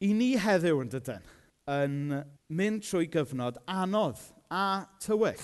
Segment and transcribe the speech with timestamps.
[0.00, 1.26] i ni heddiw yn dydyn
[1.70, 1.96] yn
[2.56, 5.42] mynd trwy gyfnod anodd a tywyll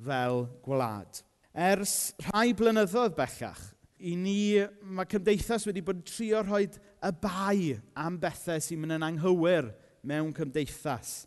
[0.00, 1.20] fel gwlad.
[1.50, 3.62] Ers rhai blynyddoedd bellach,
[4.00, 8.96] i ni, mae cymdeithas wedi bod yn trio rhoi y bai am bethau sy'n mynd
[8.96, 9.68] yn anghywir
[10.08, 11.26] mewn cymdeithas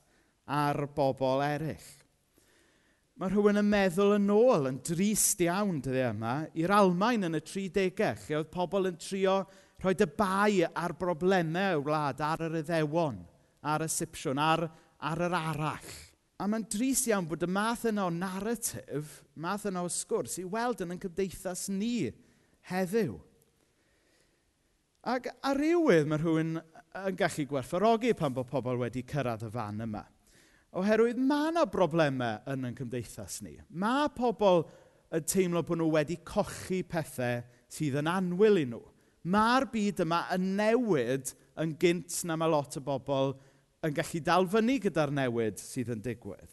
[0.49, 1.91] ar bobl eraill.
[3.21, 7.37] Mae rhywun yn meddwl yn ôl yn drist iawn dyddi e yma i'r Almain yn
[7.37, 9.43] y 30au, lle oedd pobl yn trio
[9.83, 13.17] Rhoi dy bai ar broblemau y wlad, ar yr iddewon,
[13.67, 14.69] ar y sipsiwn, ar,
[15.03, 15.89] ar yr arall.
[16.39, 20.45] A mae'n dris iawn bod y math yna o narratif, math yna o sgwrs, i
[20.47, 22.13] weld yn yn cymdeithas ni
[22.71, 23.17] heddiw.
[25.03, 29.83] Ac ar rywydd mae rhywun yn gallu gwerthfawrogi pan bod pobl wedi cyrraedd y fan
[29.83, 30.05] yma.
[30.79, 33.57] Oherwydd mae yna broblemau yn ein cymdeithas ni.
[33.67, 34.63] Mae pobl
[35.13, 38.81] yn teimlo bod nhw wedi cochi pethau sydd yn anwyl i nhw.
[39.23, 41.31] Mae'r byd yma yn newid
[41.63, 43.31] yn gynt na mae lot o bobl
[43.83, 46.51] yn gallu dal fyny gyda'r newid sydd yn digwydd.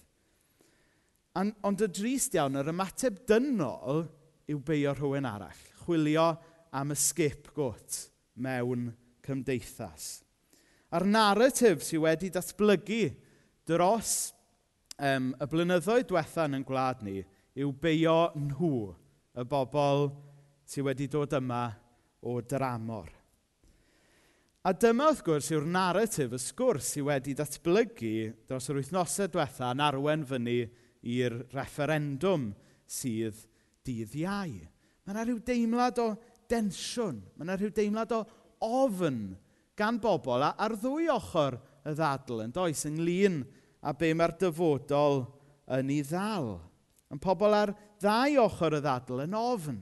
[1.39, 4.05] An, ond y drist iawn, yr ymateb dynol
[4.51, 5.67] yw beio rhywun arall.
[5.85, 6.33] Chwilio
[6.75, 6.99] am y
[7.55, 7.99] got
[8.35, 8.91] mewn
[9.27, 10.23] cymdeithas.
[10.91, 13.03] A'r narratif sydd wedi datblygu
[13.67, 14.33] dros
[14.99, 17.21] um, y blynyddoedd diwethan yn gwlad ni
[17.55, 18.91] yw beio nhw,
[19.39, 20.11] y bobl
[20.67, 21.69] sydd wedi dod yma
[22.23, 23.09] o dramor.
[24.61, 28.15] A dyma wrth gwrs yw'r naratif, y sgwrs sydd wedi datblygu
[28.49, 30.59] dros yr wythnosau diwetha yn arwen fyny
[31.17, 32.51] i'r referendwm
[32.85, 33.39] sydd
[33.87, 34.59] dydd iau.
[35.07, 36.11] Mae yna rhyw deimlad o
[36.51, 38.21] densiwn, mae yna rhyw deimlad o
[38.67, 39.23] ofn
[39.81, 41.57] gan bobl a, ar ddwy ochr
[41.89, 43.41] y ddadl yn does ynglyn
[43.81, 45.23] a be mae'r dyfodol
[45.79, 46.59] yn ei ddal.
[47.11, 49.81] Yn pobl ar ddau ochr y ddadl yn ofn.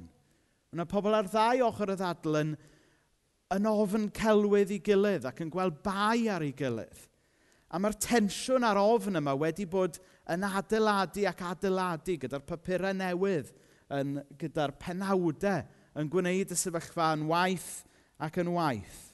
[0.74, 5.78] Yna pobl ar ddau ochr y ddadl yn ofn celwydd i gilydd ac yn gweld
[5.84, 7.06] bai ar ei gilydd.
[7.72, 9.98] A mae'r tensiwn a'r ofn yma wedi bod
[10.33, 13.50] yn adeiladu ac adeiladu gyda'r papurau newydd,
[13.96, 15.64] yn, gyda'r penawdau
[15.98, 17.70] yn gwneud y sefyllfa yn waith
[18.24, 19.05] ac yn waith.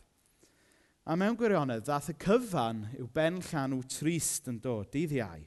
[1.05, 5.43] A mewn gwirionedd, ddath y cyfan yw ben llanw trist yn dod, dydd iau,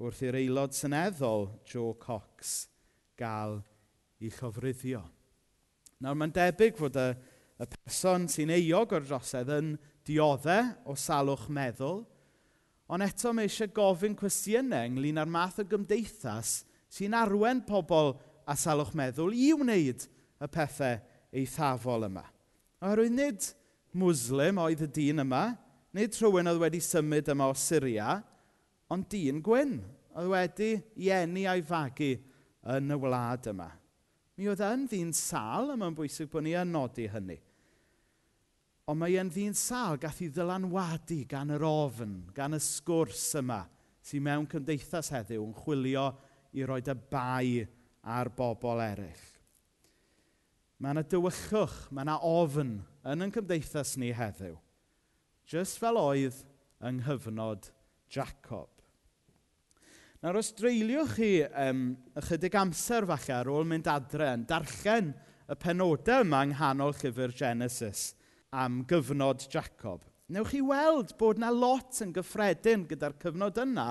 [0.00, 2.54] wrth i'r aelod syneddol Joe Cox
[3.18, 3.58] gael
[4.22, 5.02] ei llofruddio.
[6.04, 7.06] Nawr mae'n debyg fod y,
[7.56, 9.70] y person sy'n euog o'r drosedd yn
[10.04, 12.02] dioddau o salwch meddwl,
[12.92, 16.58] ond eto mae eisiau gofyn cwestiynau ynglyn â'r math o gymdeithas
[16.92, 18.12] sy'n arwen pobl
[18.44, 21.00] a salwch meddwl i wneud y pethau
[21.34, 22.26] eithafol yma.
[22.84, 23.48] Oherwydd nid
[23.96, 25.46] muslim oedd y dyn yma,
[25.96, 28.18] nid rhywun oedd wedi symud yma o Syria,
[28.92, 29.78] ond dyn gwyn
[30.12, 30.70] oedd wedi
[31.00, 32.12] i enni a'i fagu
[32.74, 33.70] yn y wlad yma.
[34.34, 37.36] Mi oedd yn ddyn sal, a mae'n bwysig bod ni yn nodi hynny.
[38.90, 43.62] Ond mae yn ddyn sal gath i ddylanwadu gan yr ofn, gan y sgwrs yma,
[44.04, 46.08] sy'n mewn cymdeithas heddiw yn chwilio
[46.52, 47.62] i roed y bai
[48.04, 49.30] ar bobl eraill.
[50.82, 54.58] Mae yna dywychwch, mae yna ofn yn yn cymdeithas ni heddiw.
[55.48, 56.42] Just fel oedd
[56.84, 57.70] yng nghyfnod
[58.12, 58.73] Jacob.
[60.24, 61.80] Nawr, os dreulioch chi um,
[62.16, 65.10] ychydig amser falle ar ôl mynd adre yn darllen
[65.52, 68.14] y penodau yma yng nghanol llyfr Genesis
[68.48, 73.86] am gyfnod Jacob, newch chi weld bod na lot yn gyffredin gyda'r cyfnod yna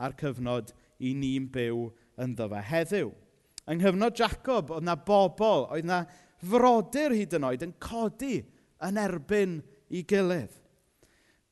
[0.00, 0.72] a'r cyfnod
[1.04, 1.84] i ni'n byw
[2.16, 3.12] ynddo fe heddiw.
[3.68, 6.06] Yng nghyfnod Jacob, oedd na bobl, oedd na
[6.48, 8.40] frodyr hyd yn oed yn codi
[8.88, 9.60] yn erbyn
[9.92, 10.56] i gilydd.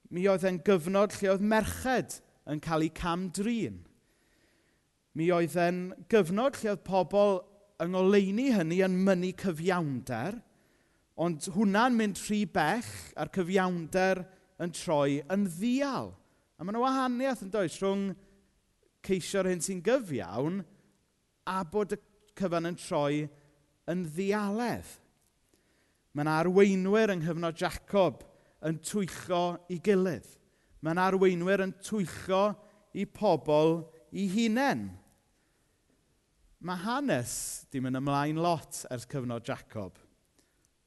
[0.09, 3.83] Mi oedd e'n gyfnod lle oedd merched yn cael eu camdrin.
[5.19, 5.81] Mi oedd e'n
[6.13, 7.41] gyfnod lle oedd pobl
[7.83, 10.39] yng ngoleuni hynny yn mynnu cyfiawnder,
[11.21, 14.23] ond hwnna'n mynd rhy bell a'r cyfiawnder
[14.63, 16.13] yn troi yn ddial.
[16.57, 18.13] A mae'n wahaniaeth yn does rhwng
[19.05, 20.63] ceisio'r hyn sy'n gyfiawn
[21.51, 21.99] a bod y
[22.39, 23.27] cyfan yn troi
[23.91, 24.89] yn ddialedd.
[26.13, 28.23] Mae yna arweinwyr yng nghyfnod Jacob
[28.65, 30.29] yn twyllo i gilydd.
[30.81, 32.45] Mae yna arweinwyr yn twyllo
[32.95, 33.81] i pobl
[34.13, 34.91] i hunain.
[36.63, 37.33] Mae hanes
[37.75, 39.97] di mynd ymlaen lot ers cyfnod Jacob.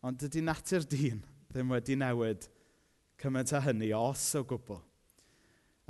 [0.07, 1.19] Ond dydy natur dyn
[1.51, 2.48] ddim wedi newid
[3.19, 4.80] cymaint â hynny os o gwbl.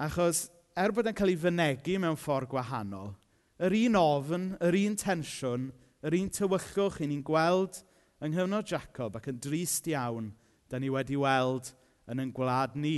[0.01, 3.13] Achos er bod yn cael ei fynegu mewn ffordd gwahanol,
[3.61, 5.69] yr un ofn, yr un tensiwn,
[6.01, 7.83] yr un tywychwch i ni'n gweld
[8.25, 10.33] yng nghyfnod Jacob ac yn drist iawn
[10.65, 11.75] da ni wedi weld
[12.09, 12.97] yn ein gwlad ni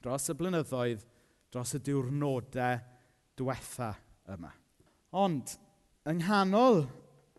[0.00, 1.04] dros y blynyddoedd,
[1.52, 2.80] dros y diwrnodau
[3.36, 3.92] diwetha
[4.32, 4.56] yma.
[5.12, 5.58] Ond,
[6.08, 6.86] yng nghanol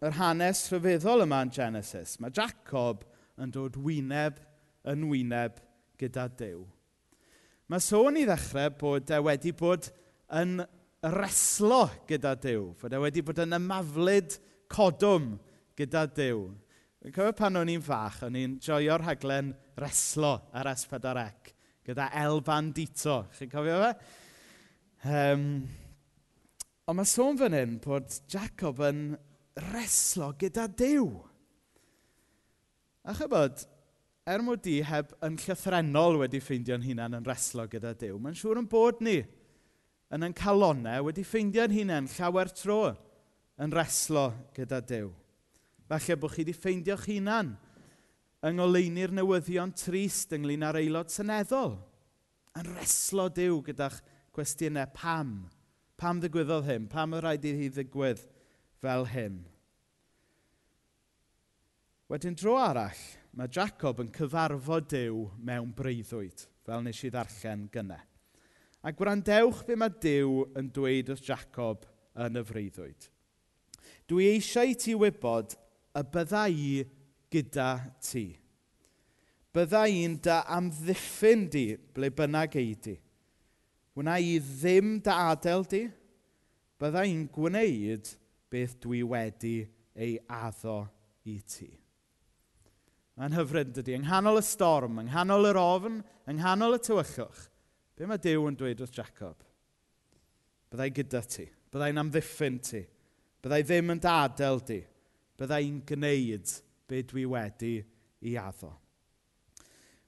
[0.06, 3.02] yr hanes rhyfeddol yma yn Genesis, mae Jacob
[3.42, 4.38] yn dod wyneb
[4.90, 5.58] yn wyneb
[6.00, 6.62] gyda Dyw.
[7.70, 9.90] Mae sôn i ddechrau bod e wedi bod
[10.38, 10.60] yn
[11.18, 14.38] reslo gyda Dyw, fod e wedi bod yn ymaflid
[14.72, 15.34] codwm
[15.80, 16.46] gyda Dyw.
[17.06, 21.54] Yn cofio pan o'n i'n fach, o'n i'n joio'r rhaglen reslo ar S4C
[21.90, 23.24] gyda El Bandito.
[23.34, 23.94] Chi'n cofio fe?
[25.10, 25.46] Um,
[26.90, 29.12] Ond mae sôn fan hyn bod Jacob yn
[29.70, 31.04] reslo gyda Dyw.
[33.06, 33.62] A chybod,
[34.26, 38.62] er mod i heb yn llythrenol wedi ffeindio'n hunain yn reslo gyda Dyw, mae'n siŵr
[38.64, 39.20] yn bod ni
[40.10, 42.80] yn yn calonau wedi ffeindio'n hunain llawer tro
[43.62, 44.26] yn reslo
[44.58, 45.14] gyda Dyw.
[45.94, 47.54] Falle bod chi wedi ffeindio'ch hunain
[48.50, 51.78] yng ngoleini'r newyddion trist ynglyn â'r aelod seneddol.
[52.58, 54.02] Yn reslo Dyw gyda'ch
[54.34, 55.38] cwestiynau pam
[56.00, 56.86] Pam ddigwyddodd hyn?
[56.88, 58.22] Pam y rhaid i hi ddigwydd
[58.80, 59.42] fel hyn?
[62.10, 63.02] Wedyn dro arall,
[63.36, 68.06] mae Jacob yn cyfarfod Dyw mewn breuddwyd, fel nes i ddarllen gynnau.
[68.80, 71.84] A gwrandewch be mae Dyw yn dweud wrth Jacob
[72.16, 73.10] yn y freuddwyd.
[74.08, 75.58] Dwi eisiau ti wybod
[76.00, 76.72] y bydda i
[77.36, 77.70] gyda
[78.00, 78.26] ti.
[79.52, 82.96] Bydda i'n da amddiffyn di ble bynnag ei di
[84.00, 85.84] wna i ddim dy adael di,
[86.80, 88.10] bydda i'n gwneud
[88.52, 89.58] beth dwi wedi
[90.00, 90.82] ei addo
[91.28, 91.70] i ti.
[93.20, 93.98] Mae'n hyfryd dydy.
[93.98, 96.00] Yng nghanol y storm, yng nghanol yr ofn,
[96.32, 97.42] yng nghanol y tywyllwch,
[98.00, 99.44] be mae Dyw yn dweud wrth Jacob?
[100.72, 101.50] Byddai gyda ti.
[101.74, 102.86] Byddai'n amddiffyn ti.
[103.44, 104.80] Byddai ddim yn dadel di.
[105.40, 106.54] Byddai'n gwneud
[106.88, 107.74] be dwi wedi
[108.24, 108.72] i addo.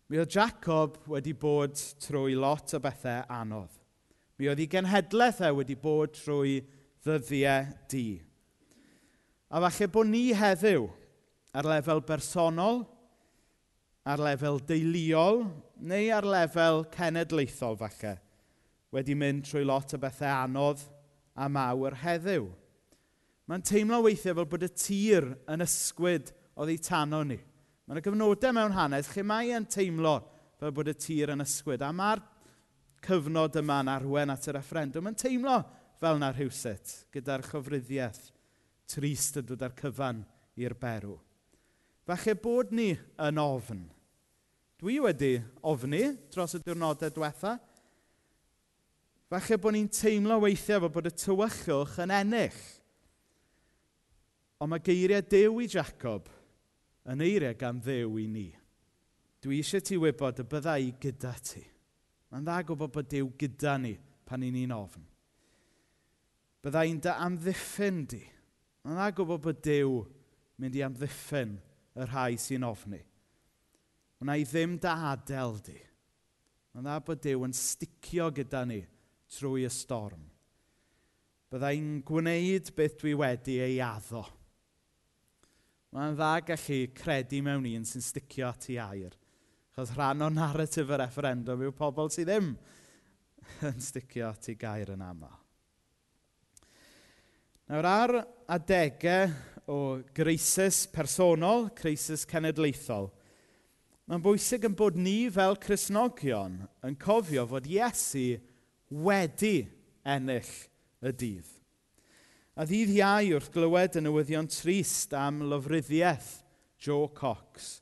[0.08, 3.81] Mi oedd Jacob wedi bod trwy lot o bethau anodd.
[4.42, 6.56] Mi oedd ei genhedlaeth e wedi bod trwy
[7.06, 8.06] ddyddiau di.
[9.54, 10.88] A falle bod ni heddiw
[11.54, 12.82] ar lefel bersonol,
[14.02, 15.44] ar lefel deuluol,
[15.86, 18.16] neu ar lefel cenedlaethol falle,
[18.90, 20.82] wedi mynd trwy lot o bethau anodd
[21.38, 22.50] a mawr heddiw.
[23.46, 27.38] Mae'n teimlo weithiau fel bod y tir yn ysgwyd oedd ei tano ni.
[27.86, 30.18] Mae yna gyfnodau mewn hanes lle mae e'n teimlo
[30.58, 31.86] fel bod y tir yn ysgwyd.
[31.86, 32.26] A mae'r
[33.06, 35.58] cyfnod yma'n arwen at y referendum yn teimlo
[36.02, 38.30] fel na rhywsit gyda'r chyfryddiaeth
[38.92, 40.22] trist yn dod ar cyfan
[40.60, 41.16] i'r berw.
[42.08, 43.84] Falle bod ni yn ofn.
[44.82, 45.36] Dwi wedi
[45.70, 46.02] ofni
[46.34, 47.56] dros y diwrnodau diwetha.
[49.32, 52.62] Falle bod ni'n teimlo weithiau fel bod y tywychwch yn ennill.
[54.62, 56.28] Ond mae geiriau Dew i Jacob
[57.10, 58.50] yn eiriau gan ddew i ni.
[59.42, 61.64] Dwi eisiau ti wybod y bydda i gyda ti.
[62.32, 63.98] Mae'n dda gwybod bod Dyw gyda ni
[64.28, 65.04] pan ni'n un ofn.
[66.64, 68.22] Byddai'n dy amddiffyn di.
[68.86, 69.98] Mae'n dda gwybod bod Dyw
[70.62, 71.58] mynd i amddiffyn
[72.00, 73.02] y rhai sy'n ofni.
[74.24, 75.76] Wna i ddim dy adael di.
[76.72, 78.80] Mae'n dda bod Dyw yn sticio gyda ni
[79.36, 80.24] trwy y storm.
[81.52, 84.24] Bydda i'n gwneud beth dwi wedi ei addo.
[85.92, 89.20] Mae'n dda gallu credu mewn un sy'n sticio at ei air
[89.72, 92.48] Chos rhan o narratif y referendum yw pobl sydd ddim
[93.70, 95.32] yn sticio at ei gair yn aml.
[97.72, 98.14] Nawr, ar
[98.52, 99.32] adegau
[99.72, 99.78] o
[100.12, 103.08] greisus personol, creisus cenedlaethol,
[104.12, 108.26] mae'n bwysig yn bod ni fel Cresnogion yn cofio fod Iesu
[108.92, 109.62] wedi
[110.04, 110.52] ennill
[111.00, 111.48] y dydd.
[112.60, 116.42] A ddydd iau wrth glywed y newyddion trist am lofruddiaeth
[116.76, 117.78] Joe Cox–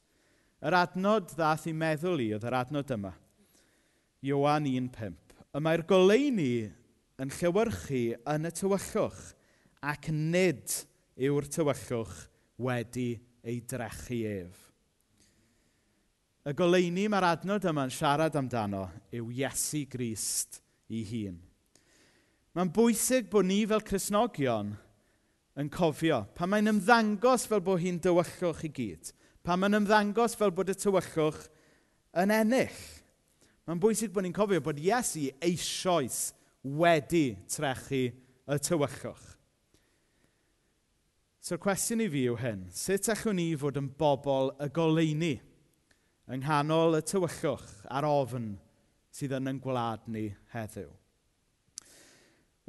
[0.59, 3.13] Yr adnod ddath i meddwl i oedd yr adnod yma.
[4.27, 5.15] Iowan 1.5.
[5.55, 6.53] Y mae'r goleuni
[7.19, 9.21] yn llywyrchu yn y tywyllwch
[9.91, 10.73] ac nid
[11.19, 12.17] yw'r tywyllwch
[12.59, 13.13] wedi
[13.47, 14.57] ei drechu ef.
[16.43, 18.85] Y goleuni mae'r adnod yma'n siarad amdano
[19.15, 20.59] yw Iesu Grist
[20.91, 21.37] ei hun.
[22.55, 24.73] Mae'n bwysig bod ni fel Cresnogion
[25.59, 29.11] yn cofio pan mae'n ymddangos fel bod hi'n dywyllwch i gyd
[29.46, 31.43] pan mae'n ymddangos fel bod y tywyllwch
[32.22, 32.79] yn ennill.
[33.69, 36.31] Mae'n bwysig bod ni'n cofio bod Iesu eisoes
[36.63, 39.27] wedi trechu y tywyllwch.
[41.39, 45.36] So'r cwestiwn i fi yw hyn, sut allwn ni fod yn bobl y goleuni
[46.29, 48.51] yng nghanol y tywyllwch a'r ofn
[49.15, 50.89] sydd yn yn gwlad ni heddiw?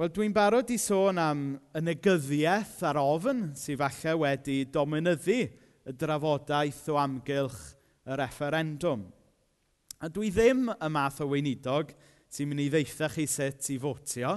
[0.01, 1.43] Wel, dwi'n barod i sôn am
[1.77, 5.43] y negyddiaeth a'r ofn sydd falle wedi dominyddu
[5.91, 7.59] y drafodaeth o amgylch
[8.07, 9.03] y referendwm.
[10.01, 11.91] A dwi ddim y math o weinidog
[12.31, 14.37] sy'n mynd i ddeitha chi sut i fotio.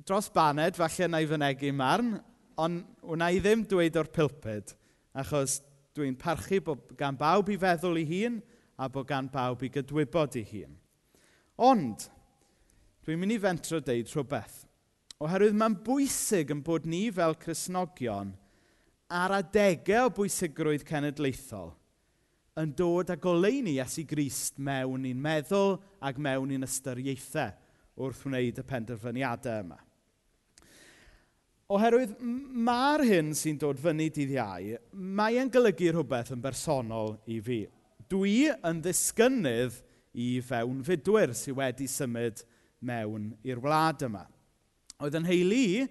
[0.00, 2.14] Dros baned, falle na i fynegu marn,
[2.60, 4.72] ond wna i ddim dweud o'r pilpyd,
[5.20, 5.60] achos
[5.96, 8.40] dwi'n parchu bod gan bawb i feddwl i hun
[8.80, 10.74] a bod gan bawb i gydwybod i hun.
[11.60, 12.08] Ond,
[13.04, 14.62] dwi'n mynd i fentro deud rhywbeth.
[15.20, 18.32] Oherwydd mae'n bwysig yn bod ni fel Cresnogion
[19.10, 21.72] ar adegau o bwysigrwydd cenedlaethol
[22.60, 25.76] yn dod â goleuni Iesu Grist mewn i'n meddwl
[26.06, 27.54] ac mewn i'n ystyriaethau
[28.00, 29.78] wrth wneud y penderfyniadau yma.
[31.70, 32.16] Oherwydd
[32.66, 37.60] mae'r hyn sy'n dod fyny dydd iau, mae e'n golygu rhywbeth yn bersonol i fi.
[38.10, 39.76] Dwi yn ddisgynydd
[40.18, 42.42] i fewn fudwyr sydd wedi symud
[42.82, 44.24] mewn i'r wlad yma.
[45.00, 45.86] Oedd yn heili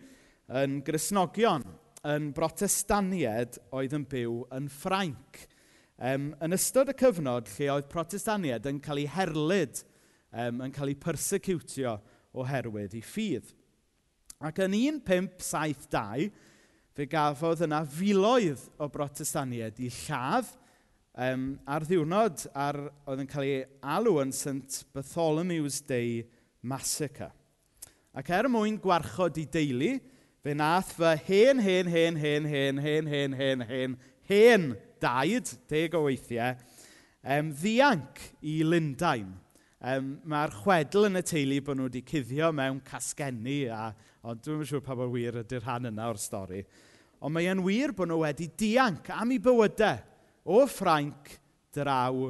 [0.60, 1.64] yn Grisnogion,
[2.08, 5.46] yn brotestanied oedd yn byw yn Ffrainc.
[6.00, 9.82] Um, yn ystod y cyfnod lle oedd protestaniad yn cael ei herlyd,
[10.32, 11.98] um, yn cael ei persecutio
[12.40, 13.50] oherwydd ei ffydd.
[14.40, 16.30] Ac yn 1572,
[16.96, 20.48] fe gafodd yna filoedd o brotestanied i lladd
[21.20, 26.24] um, ar ddiwrnod ar, oedd yn cael ei alw yn St Bartholomew's Day
[26.64, 27.34] Massacre.
[28.16, 29.98] Ac er mwyn gwarchod i deulu,
[30.40, 33.96] Fe nath fy hen, hen, hen, hen, hen, hen, hen, hen, hen,
[34.30, 34.68] hen
[35.04, 36.54] daid, deg o weithiau,
[37.28, 39.34] um, ddianc i Lundain.
[39.84, 43.90] Um, Mae'r chwedl yn y teulu bod nhw wedi cuddio mewn casgenni, a,
[44.24, 46.64] ond dwi'n siŵr pa mor wir ydy'r rhan yna o'r stori.
[47.20, 50.00] Ond mae e'n wir bod nhw wedi dianc am ei bywydau
[50.48, 51.36] o Ffrainc
[51.76, 52.30] draw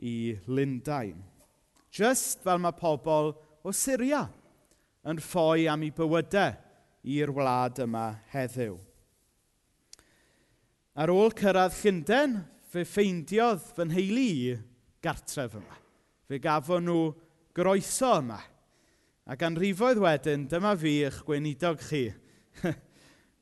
[0.00, 0.14] i
[0.48, 1.20] Lundain.
[1.92, 4.24] Just fel mae pobl o Syria
[5.04, 6.56] yn ffoi am ei bywydau
[7.06, 8.76] i'r wlad yma heddiw.
[11.00, 12.40] Ar ôl cyrraedd Llundain,
[12.70, 14.54] fe ffeindiodd fy nheulu i
[15.02, 15.76] gartref yma.
[16.28, 17.10] Fe gafon nhw
[17.56, 18.38] groeso yma.
[19.30, 22.08] A ganrifoedd wedyn, dyma fi eich gweinidog chi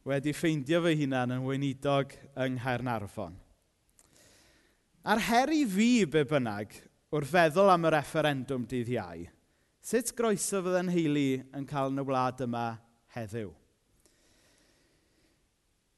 [0.08, 3.36] wedi ffeindio fy hunan yn weinidog yng Nghaernarfon.
[5.08, 6.74] Ar her i fi be bynnag
[7.14, 9.24] wrth feddwl am y referendwm dydd iau,
[9.80, 12.66] sut groeso fydde'n heili yn cael yn y wlad yma
[13.16, 13.52] heddiw.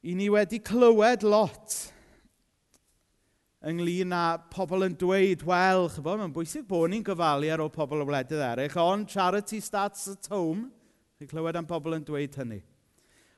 [0.00, 1.74] I ni wedi clywed lot
[3.60, 8.00] ynglyn â pobl yn dweud, wel, chyfod, mae'n bwysig bod ni'n gofalu ar ôl pobl
[8.00, 10.70] o wledydd eraill, ond charity starts at home.
[11.20, 12.62] Chi clywed am pobl yn dweud hynny.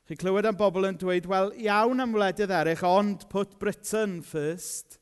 [0.06, 5.00] Chi clywed am bobl yn dweud, wel, iawn am wledydd eraill, ond put Britain first.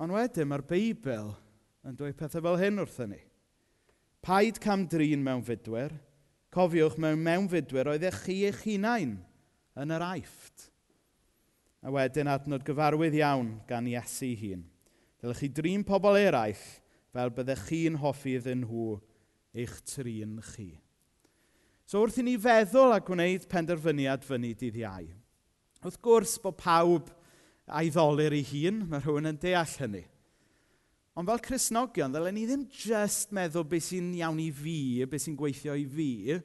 [0.00, 1.34] Ond wedyn mae'r Beibl
[1.84, 3.20] yn dweud pethau fel hyn wrthyn ni.
[4.24, 5.92] Paid cam drin mewn fudwyr,
[6.52, 9.16] Cofiwch mewn mewnfudwyr oeddech chi eich hunain
[9.80, 10.68] yn yr aifft.
[11.82, 14.66] A wedyn adnod gyfarwydd iawn gan Iesu hun.
[15.22, 16.60] Dylech chi drin pobl eraill
[17.12, 18.98] fel byddech chi'n hoffi iddyn nhw
[19.56, 20.68] eich trin chi.
[21.88, 25.08] So wrth i ni feddwl a gwneud penderfyniad fyny dydd iau.
[25.82, 27.10] Wrth gwrs bod pawb
[27.66, 30.04] a'i ddolir ei hun, mae rhywun yn deall hynny.
[31.12, 35.36] Ond fel Cresnogion, ddylen ni ddim just meddwl beth sy'n iawn i fi, beth sy'n
[35.36, 36.36] gweithio i fi,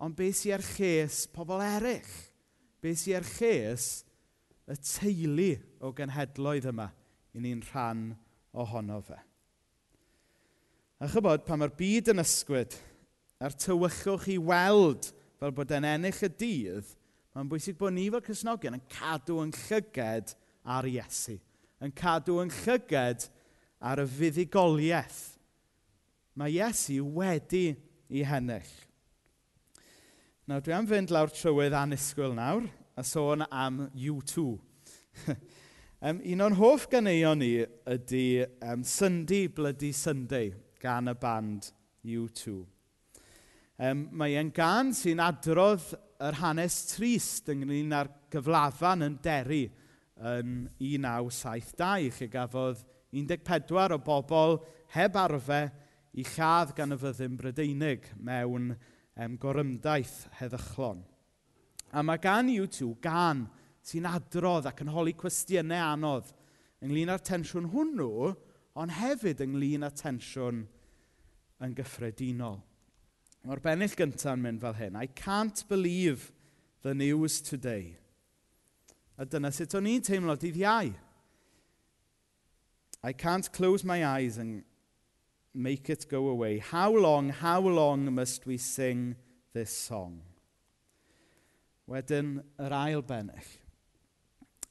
[0.00, 2.14] ond beth sy'n ar ches pobl eraill.
[2.80, 3.88] Beth sy'n ar ches
[4.70, 5.50] y teulu
[5.84, 6.86] o genhedloedd yma
[7.36, 8.06] i ni'n rhan
[8.56, 9.18] ohono fe.
[11.00, 12.76] A chybod, pan mae'r byd yn ysgwyd,
[13.40, 16.88] a'r tywychwch i weld fel bod e'n ennill y dydd,
[17.36, 20.32] mae'n bwysig bod ni fel Cresnogion yn cadw yn llyged
[20.64, 21.36] ar Iesu.
[21.84, 23.39] Yn cadw yn llyged ar
[23.80, 25.20] ar y fuddugoliaeth
[26.40, 27.72] mae Iesu wedi
[28.10, 28.70] ei hennill.
[30.48, 32.66] Nawr, dwi am fynd lawr trywydd anusgwyl nawr
[32.98, 34.44] a sôn am U2.
[36.00, 38.24] um, un o'n hoff ganeuon ni ydy
[38.66, 41.70] um, Sunday Bloody Sunday gan y band
[42.04, 42.56] U2.
[43.80, 49.62] Um, mae e'n gan sy'n adrodd yr hanes trist ynglyn â'r gyflafan yn deri
[50.20, 52.82] yn 1972 lle gafodd
[53.12, 54.58] 14 o bobl
[54.94, 55.62] heb arfe
[56.18, 61.02] i lladd gan y fyddin Brydeinig mewn um, gorymdaeth heddychlon.
[61.90, 63.46] A mae gan YouTube gan
[63.86, 66.30] sy'n adrodd ac yn holi cwestiynau anodd
[66.84, 68.32] ynglyn â'r tensiwn hwnnw,
[68.78, 70.64] ond hefyd ynglyn â tensiwn
[71.60, 72.60] yn gyffredinol.
[73.44, 74.96] Mae'r bennill gyntaf yn mynd fel hyn.
[74.96, 76.30] I can't believe
[76.82, 77.96] the news today.
[79.16, 80.92] A dyna sut o'n i'n teimlo dydd iau.
[83.02, 84.62] I can't close my eyes and
[85.54, 86.58] make it go away.
[86.58, 89.16] How long, how long must we sing
[89.52, 90.20] this song?
[91.88, 93.56] Wedyn, yr ail bennill.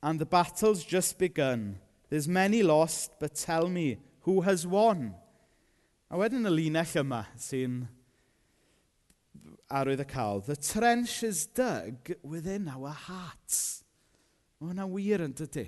[0.02, 1.80] And the battle's just begun.
[2.10, 5.16] There's many lost, but tell me, who has won?
[6.10, 7.82] A wedyn y linell yma sy'n
[9.70, 10.40] arwydd y cael.
[10.46, 13.84] The trench is dug within our hearts.
[14.60, 15.68] Mae hwnna wir yn dydy.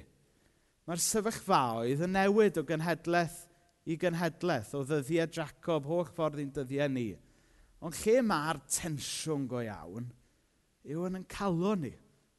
[0.91, 3.37] Mae'r sefyllfaoedd yn newid o genhedlaeth
[3.87, 7.05] i genhedlaeth, o ddyddiau Jacob, holl ffordd i'n dyddiau ni.
[7.79, 10.09] Ond lle mae'r tensiwn go iawn,
[10.83, 11.93] yw yn yn calo ni.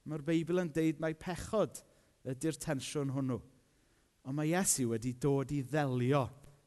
[0.05, 1.81] Mae'r Beibl yn deud mae pechod
[2.29, 3.39] ydy'r tensiwn hwnnw.
[4.29, 6.27] Ond mae Iesu wedi dod i ddelio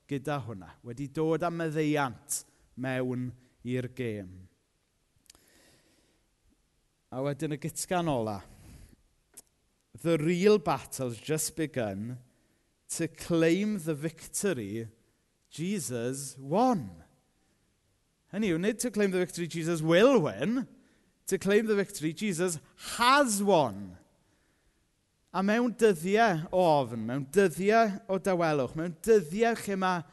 [0.09, 2.41] gyda hwnna, wedi dod â meddeiant
[2.81, 3.29] mewn
[3.61, 4.33] i'r gêm.
[7.13, 8.54] A wedyn y gytgan olaf
[10.01, 12.17] the real battle's just begun
[12.89, 14.87] to claim the victory
[15.49, 16.89] Jesus won.
[18.33, 20.67] Hynny yw, nid to claim the victory Jesus will win,
[21.27, 22.59] to claim the victory Jesus
[22.97, 23.97] has won.
[25.33, 30.03] A mewn dyddiau o ofn, mewn dyddiau o dawelwch, mewn dyddiau lle mae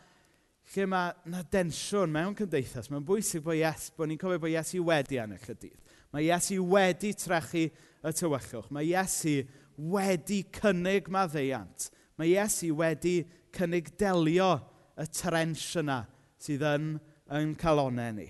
[0.72, 4.82] lle mae na densiwn mewn cymdeithas, mae'n bwysig bod yes, bod ni'n cofio bod Iesu
[4.86, 5.78] wedi yn y dydd.
[6.14, 8.70] Mae Iesu wedi trechu y tywyllwch.
[8.72, 9.42] Mae Iesu
[9.76, 11.88] wedi cynnig maddeiant.
[12.18, 13.22] Mae Iesu wedi
[13.54, 14.54] cynnig delio
[14.98, 16.02] y trench yna
[16.42, 16.92] sydd yn
[17.32, 18.28] yn calonau ni.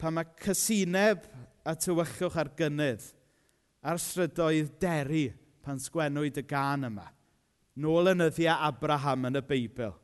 [0.00, 1.24] Pa mae cysineb
[1.64, 3.06] a tywyllwch ar gynnydd
[3.80, 5.28] a'r strydoedd deri
[5.64, 7.06] pan sgwennwyd y gan yma.
[7.80, 9.94] Nôl yn yddiau Abraham yn y Beibl.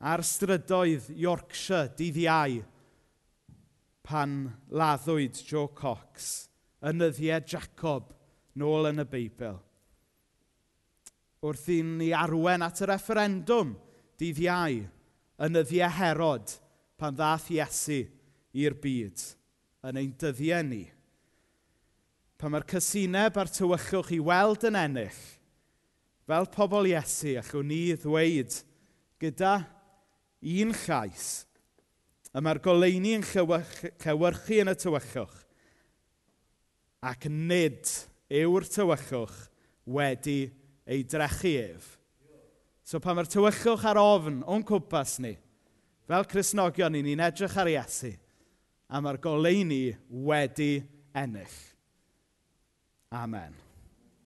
[0.00, 2.60] A'r strydoedd Yorkshire dydd iau
[4.04, 4.36] pan
[4.72, 6.48] laddwyd Joe Cox.
[6.84, 8.12] Yn yddiau Jacob
[8.60, 9.58] nôl yn y Beibl.
[11.40, 13.72] Wrth i ni arwen at y referendwm
[14.20, 14.80] dydd iau
[15.40, 16.52] yn y herod
[17.00, 18.02] pan ddath Iesu
[18.60, 19.22] i'r byd
[19.88, 20.84] yn ein dyddiau ni.
[22.36, 25.20] Pan mae'r cysineb a'r tywychwch i weld yn ennill,
[26.28, 28.58] fel pobl Iesu, allwn ni ddweud
[29.20, 29.54] gyda
[30.40, 31.26] un llais,
[32.32, 35.40] y mae'r goleini yn cywyrchu yn y tywychwch,
[37.00, 37.88] ac nid
[38.30, 39.38] yw'r tywychwch
[39.90, 40.40] wedi
[40.86, 41.88] ei drechu ef.
[42.86, 45.36] So pan mae'r tywychwch ar ofn o'n cwmpas ni,
[46.10, 48.12] fel Cresnogion ni'n ni'n edrych ar Iesu,
[48.90, 50.72] a mae'r goleini wedi
[51.14, 51.58] ennill.
[53.10, 53.69] Amen.